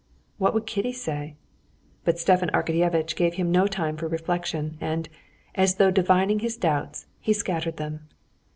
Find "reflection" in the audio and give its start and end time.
4.07-4.75